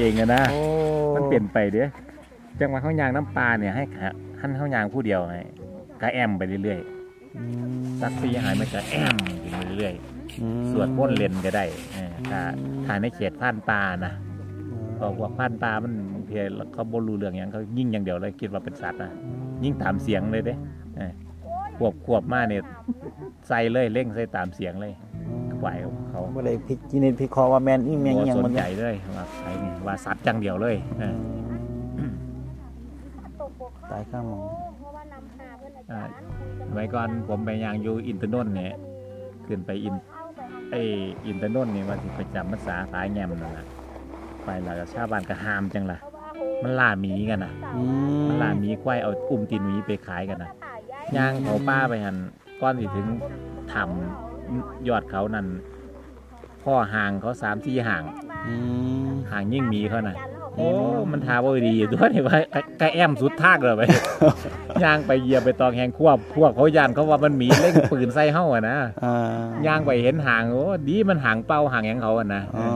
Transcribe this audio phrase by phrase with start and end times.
[0.00, 0.60] เองอะนะ โอ้
[1.14, 1.88] มันเปลี่ยนไปเด้อ
[2.60, 4.06] จังหวะเขายางน้ำปลาเนี่ยให้ขา
[4.40, 5.42] หันเขายางผู้เดียวให้
[6.02, 6.80] กระแอมไปเรื่อย
[7.36, 9.16] อืมๆสักปีหายมันกระแอม
[9.50, 9.94] ไปเรื่อย
[10.40, 12.40] อืมๆสวดม้นต์เลนก็ได้เออถ้า
[12.84, 14.12] ถ้าในเขตผ่านปลานะ
[14.98, 15.92] พอพวกผ่านปลามัน
[16.26, 16.42] เพีย
[16.72, 19.12] เขาบรู้เรื่องอย่างเขายิงอย่างเดียวเลยคิดว่าเป็นสัตว์นะ
[19.64, 20.54] ยิงตามเสียงเลยเด้
[20.96, 21.12] เออ
[21.78, 22.62] ควบควบมาเนี่ย
[23.48, 24.92] ใส่เลยเร่งใส่ตามเสียงเลย
[25.66, 25.72] ไหว
[26.10, 31.16] เขาบ่ได้พิจินิจพิเคราะห์ว่าแม่นอีแม่งบ่หยังสมันนใจเลยว่าใครนี่ว่าสัตว์จังเดียวเลยเออ
[33.90, 34.42] ตายข้างหมอง
[35.92, 36.00] อ่า
[36.68, 38.74] สมัยก่อนผมไปยางอยู่อินทนนท์เนี่ย
[39.46, 39.94] ขึ้นไปอิน
[40.70, 40.74] ไอ
[41.26, 43.66] อินทนนท์นี่ว่าสิไปจำภาษาขายแงมนั่นแหละ
[44.44, 45.98] ไปแล้วก็ชาวบ้านก็ห้ามจังล่ะ
[46.62, 47.82] มันล่าหมีกันนะอื
[48.28, 50.50] มันล่าหมีควายเอาอุ้มตีนหมีไปขายกันนะ
[51.16, 52.16] ย่างเขาป้าไปหัน
[52.60, 53.06] ก้อนสิถึง
[53.72, 54.25] ทำ
[54.88, 55.46] ยอดเขานั่น
[56.64, 58.02] พ่อห่างเขาสามสี่ห่าง
[58.46, 58.54] อื
[59.08, 60.16] มห่างยิ่งหมีเขาน่ะ
[60.56, 60.70] โอ้
[61.12, 62.38] มันทาบ่ดีอยู่ตัวนี่ว่า
[62.80, 63.82] กะแอมสุดทากเลยไป
[64.84, 69.14] ย่างไปเหยียบไปตองแหงควบพวกเขายานเขาว่ามันหมีเล่งปืนใส่เฮาอะนะอ่า
[69.66, 72.66] ย่างไปเห็นห่างโอ้ดีมันห่างเป้าห่างหยังเขาอะนะอ๋อ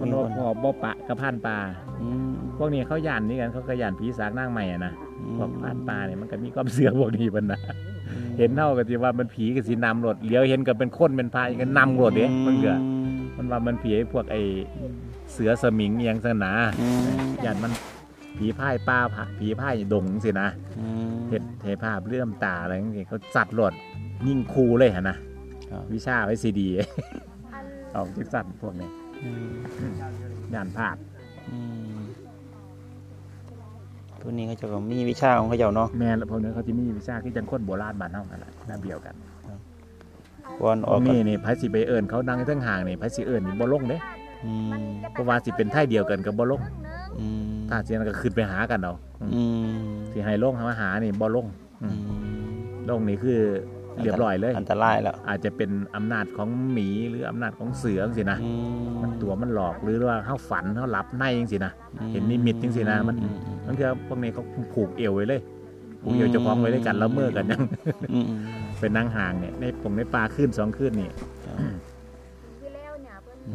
[0.00, 1.58] มันมีบ่คนพอบ่ปะกระพันปลา
[2.00, 4.92] อืมพวกนี้เขาย่านนี่กันเขาก็ย่านผีสางนางใหม่อะนะ
[5.38, 7.60] พวกพันปลาเนี่ยมันก็มีความเสือพวกนี้มันนะ
[8.38, 12.76] เห็นเท่ากับที่ว่ามันผีกับสีนำรถเลี้ยวเห็นกับเป็นคนเป็นพายกันนำรถเด้มันเกือ
[13.36, 14.42] มันว่ามันผีไอ้พวกไอ้
[15.32, 17.72] เสือสมิงเอียงสนาอืมย่านมัน
[18.38, 23.72] ผีพายป้าผะผีพายดงสินะอืมเห็ดเทภาพเลื่อมตาอะไรอย่างเงี้ยเขาจัดรถ
[24.26, 25.16] ยิ่งคูเลยฮะนะ
[25.70, 26.68] ครับวิชาไว้ซีดี
[27.92, 28.88] เอาจิกสันพวกนี้
[29.24, 29.30] อื
[29.90, 29.94] ม
[30.54, 30.96] ย่านภาพ
[34.26, 39.14] อืมตัวนี้เขาเจะก็มีวิชาของเขาเจ้าเนาะแม่นแล้วพวกนี้เขาจะมีวิชาที่จังคนโบราณบ้านเฮากันแหละน่าเบียวกัน
[40.62, 43.98] ก่อนออกก็นี่นี่ไผสิไปเอิญเขาดังทั้งห่างนี่ไผสิเอิญนี่บ่ลงเด้
[44.44, 46.60] อืมเพราะว่าสิเป็นไทยเดียวกันกับบ่ลง
[47.18, 51.46] อืมถ้าสินั้นก็ขึ้นไปหากันเอาอืมอืมสิให้ลงหาหานี่บ่ลง
[51.82, 51.98] อือืม
[52.74, 53.40] มลงนี่คือ
[54.02, 58.50] เรียบร้อยเลย อันตรายแล้วอาจจะเป็นอำนาจของหมีหรืออำนาจของเสือจังซี่นะอื
[58.84, 61.72] ม มันตัวมันหลอกหรือว่าเขาฝันเขาหลับในจังสินะ
[62.12, 64.42] เห็นนิมิตจังสินะมัน อือืม นั่นคือพวกนี้เขา
[64.74, 65.40] ผูกเอวไว้เลย
[66.02, 67.62] ผูกเอวเจะพร้าขอมไว้ด้วยกันแล้วเมื่อกันยัง
[68.12, 68.40] อืมอืม
[68.80, 71.10] เป็นนางห่างเนี่ยในผมในปลาขึ้นสองขึ้นนี่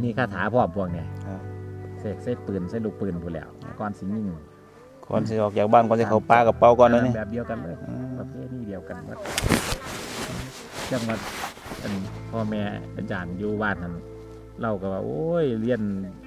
[0.03, 1.39] มีคาถาพร้อมพวกเนี่ยครับ
[1.99, 3.49] เสกใส่ปืนใส่ลูกปืนพูดแล้ว
[3.79, 4.25] ก่อนสิยิง
[5.07, 9.17] ก่อนสิออกจากบ้านก่อนสิเขาปลากระเป๋าก่อนเลยนี่แบบเดียวกันเลยอืมประเภทนี้เดียวกันหมด
[10.91, 11.19] จังหวัด
[11.81, 11.93] อัน
[12.29, 12.61] พ่อแม่
[12.97, 13.93] อาจารย์อยู่บ้านนั้น
[14.61, 15.81] เล่าก็ว่าโอ้ยเรียน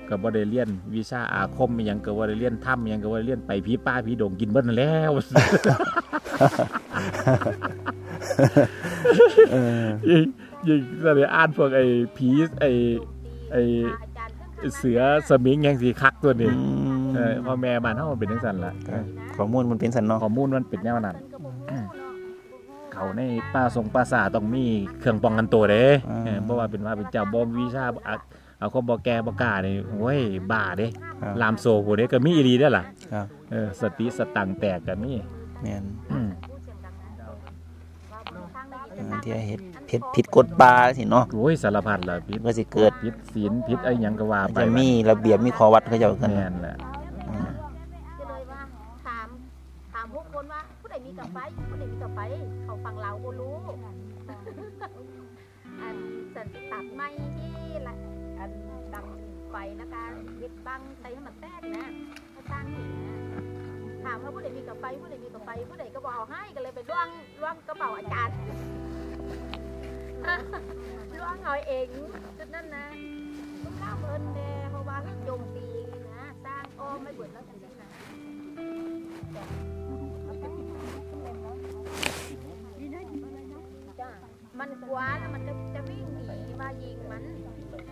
[0.09, 5.11] ก็บ่ได้เรียนวิชาอาคมยังก็บ่ได้เรียนถ้ำยังก็บ่ได้เรียนไปผีป้าผีดงกินเบิดนั่นแล้ว
[10.11, 10.25] ยิง
[10.67, 11.85] ยิงแสดงอ่านพวกไอ้
[12.17, 12.29] ผี
[12.61, 12.71] ไอ้
[13.53, 13.63] ไอ้
[14.77, 16.51] เสือสมิงยังสีคักตัวนี้
[17.47, 18.73] พ่อแม่บ้านเฮามันเป็นจังซั่นล่ะ
[19.37, 21.17] ข้อมูลมันเป็นสันเนาะข้อมูลมันเป็นแนวนั้น
[22.95, 23.23] เขาใน
[23.55, 24.65] ป่าทรงป่าสาต้องมี
[25.01, 25.85] เครื่องป้องกันตัวเด้
[26.25, 28.15] เออเพราะว่าเป็นว่าเป็นเจ้าบ่มีวิชาอะ
[28.59, 30.19] เอาคนบ่แก่บ่กล้านี่โอ้ย
[30.53, 30.87] บ้าเด้
[31.23, 35.13] ครับลามโซผู้เด้ก็มีอีหลีเด้อล่ะครับเออสติสตังค์แตกก็มี
[35.61, 36.29] แม่นอืม
[38.93, 39.61] เออที่เฮ็ด
[39.91, 46.77] ผิดผิดกฎปลาสิเนาะโอ้ยสารพัดล่ะผิดก็สิเกิดผิดศีลผิดไอ้หยังก็ว่าไปจะมีระเบียบมีข้อวัดเขาเจ้ากันแม่นแหละ
[47.29, 47.49] อืม
[48.19, 48.61] ก็เลยว่า
[49.07, 49.29] ถาม
[49.93, 51.39] ถามพวกคนว่าผู้ใด มีกับไฟ
[51.71, 52.21] ผู้ใดมีกับไฟ
[52.65, 53.59] เขาฟังเราก็รู้
[55.81, 55.97] อัน
[56.35, 57.57] สันติตัดไม้ที่
[57.87, 57.95] ละ
[58.39, 58.51] อัน
[58.95, 59.07] ดัง
[59.51, 60.05] ไฟนะคะ
[60.41, 61.85] ยึดบังใส่ให้มันแตกนะ
[62.33, 63.17] ให้ตั้งหินนะ
[64.05, 67.09] ถามว่าผู้ใดมีกับไฟผู้ใดมีกับไฟผู้ใดก็บอกเอาให้ก็เลยไปล่วง
[67.41, 68.37] ล่วงกระเป๋าอาจารย์
[71.19, 71.87] ล่วงเอาเอง
[72.39, 72.87] จุดนั้นนะ
[73.63, 75.69] ลูกเล่าเพิ่นแน่เพราะว่าโจมตี
[84.71, 87.23] มันกว้าแล้วมันจะจะวิ่งหนีมายิงมัน
[87.71, 87.83] เออ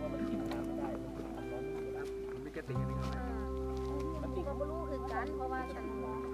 [4.47, 5.85] ก็ไม่รู้คือกัน เพราะว่าฉัน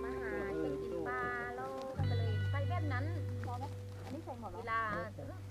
[0.03, 0.31] มาหา
[0.63, 1.23] จะกินปลา
[1.55, 3.05] แล้วก็เลยใส่แบบนั้น
[4.55, 4.81] เวลา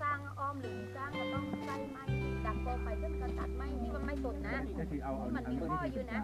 [0.01, 2.03] สร้างอ้อมหรือสร้างก็ต้องใส่ไม้
[2.45, 6.19] ดักกอไปเพื่อจะตัดไม้ที่มันไม่สดนะที่มันมีข้ออยู่นะ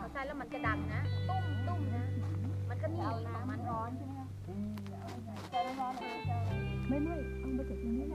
[0.00, 2.04] พอใส่แล้วมันจะดังนะ ตุ้มตุ้มนะ
[2.68, 4.18] มันก็หนีของมันร้อนใช่ไหม
[5.50, 8.12] ไม่ไม่เอามาจากตรงนี้แ